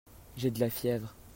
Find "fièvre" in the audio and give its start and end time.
0.71-1.13